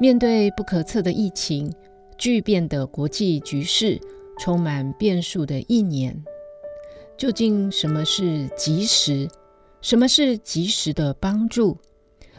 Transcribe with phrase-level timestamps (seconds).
[0.00, 1.72] 面对不可测的疫情、
[2.18, 4.00] 巨变的国际局势、
[4.38, 6.20] 充满变数的一年，
[7.16, 9.28] 究竟什么是及时？
[9.80, 11.76] 什么是及时的帮助？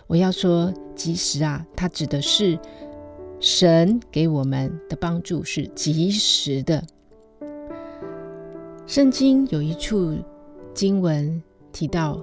[0.07, 2.59] 我要说，及时啊，它指的是
[3.39, 6.83] 神给我们的帮助是及时的。
[8.85, 10.17] 圣经有一处
[10.73, 12.21] 经文提到。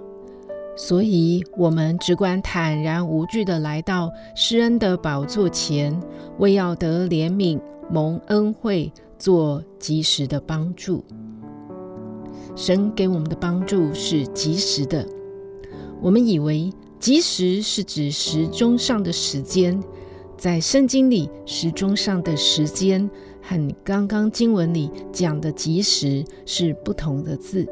[0.77, 6.01] 所以，我们只管坦然无惧地来到施恩的宝座前，
[6.39, 11.05] 为要得怜悯、蒙恩惠、做及时的帮助。
[12.57, 15.07] 神给我们的帮助是及时的。
[16.01, 19.79] 我们以为及时是指时钟上的时间，
[20.39, 23.09] 在圣经里，时钟上的时间
[23.43, 27.69] 和刚刚经文里讲的及时是不同的字。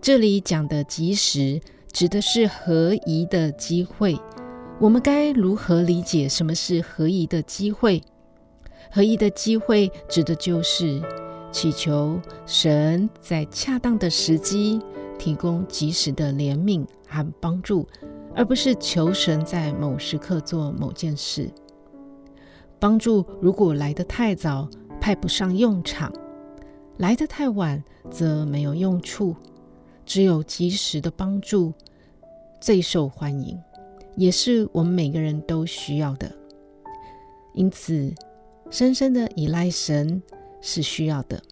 [0.00, 1.60] 这里讲的及时。
[1.92, 4.18] 指的是合宜的机会，
[4.80, 8.02] 我们该如何理解什么是合宜的机会？
[8.90, 11.02] 合宜的机会指的就是
[11.50, 14.80] 祈求神在恰当的时机
[15.18, 17.86] 提供及时的怜悯和帮助，
[18.34, 21.50] 而不是求神在某时刻做某件事。
[22.78, 24.66] 帮助如果来得太早，
[24.98, 26.10] 派不上用场；
[26.96, 29.36] 来得太晚，则没有用处。
[30.04, 31.72] 只有及时的帮助
[32.60, 33.58] 最受欢迎，
[34.16, 36.30] 也是我们每个人都需要的。
[37.54, 38.12] 因此，
[38.70, 40.22] 深深的依赖神
[40.60, 41.42] 是需要的，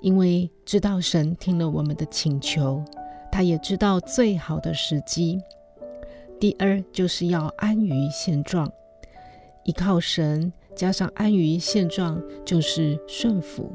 [0.00, 2.82] 因为知道神听了我们的请求，
[3.30, 5.40] 他也知道最好的时机。
[6.40, 8.72] 第二，就是要安于现状，
[9.64, 13.72] 依靠神，加上安于现状，就是顺服。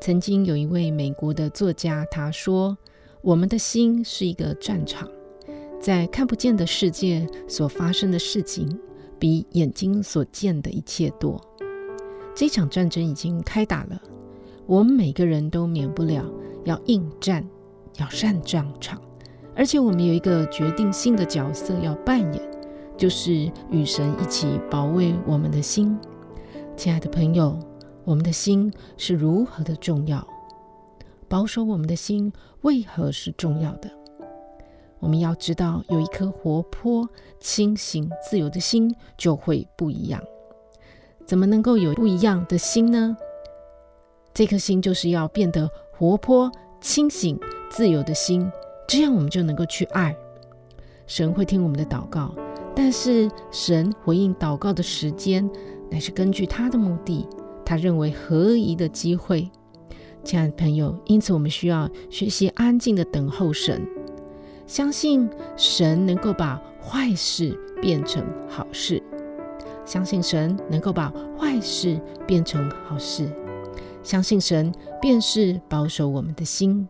[0.00, 2.76] 曾经有一位美国的作家，他说
[3.22, 5.08] ：“我们的心是一个战场，
[5.80, 8.78] 在看不见的世界所发生的事情，
[9.18, 11.40] 比眼睛所见的一切多。
[12.34, 13.98] 这场战争已经开打了，
[14.66, 16.22] 我们每个人都免不了
[16.64, 17.42] 要应战，
[17.96, 19.00] 要上战场。
[19.56, 22.42] 而且我们有一个决定性的角色要扮演，
[22.98, 25.96] 就是与神一起保卫我们的心。”
[26.76, 27.58] 亲爱的朋友。
[28.04, 30.26] 我们的心是如何的重要？
[31.28, 33.90] 保守我们的心为何是重要的？
[35.00, 37.08] 我们要知道，有一颗活泼、
[37.40, 40.22] 清醒、自由的心，就会不一样。
[41.26, 43.16] 怎么能够有不一样的心呢？
[44.32, 46.50] 这颗心就是要变得活泼、
[46.80, 47.38] 清醒、
[47.70, 48.50] 自由的心，
[48.86, 50.14] 这样我们就能够去爱。
[51.06, 52.34] 神会听我们的祷告，
[52.74, 55.48] 但是神回应祷告的时间，
[55.90, 57.26] 乃是根据他的目的。
[57.64, 59.50] 他认为合宜的机会，
[60.22, 63.80] 亲爱的朋友，因此我们需要学习安静的等候神，
[64.66, 69.02] 相信神能够把坏事变成好事，
[69.84, 73.28] 相信神能够把坏事变成好事，
[74.02, 76.86] 相信神便是保守我们的心，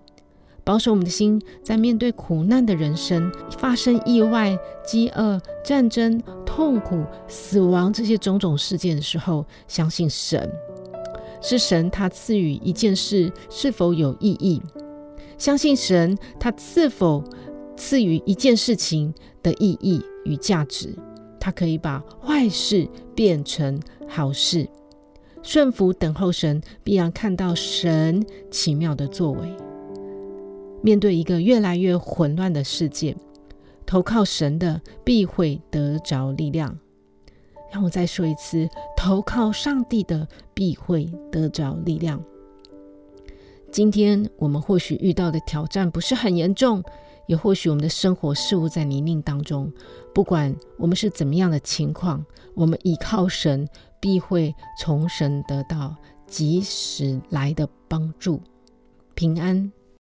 [0.65, 6.21] 保守我们的心，在面对苦难的人生，发生意外、饥饿、战争、
[6.55, 10.49] 痛苦、死亡这些种种事件的时候，相信神。
[11.43, 14.63] 是神，他赐予一件事是否有意义？
[15.37, 17.25] 相信神，他是否
[17.77, 20.95] 赐予一件事情的意义与价值？
[21.41, 24.69] 他可以把坏事变成好事。
[25.43, 29.41] 顺服等候神，必然看到神奇妙的作为。
[30.83, 33.17] 面对一个越来越混乱的世界，
[33.87, 36.79] 投靠神的必会得着力量。
[37.73, 42.23] 让我再说一次，投靠上帝的必会得着力量。
[43.73, 46.81] 今天我们或许遇到的挑战不是很严重，
[47.27, 49.73] 也或许我们的生活事物在泥泞当中。
[50.15, 53.69] 不管我们是怎么样的情况，我们倚靠神，
[54.01, 55.97] 必会从神得到
[56.29, 58.41] 及时来的帮助。
[59.15, 59.73] 平安。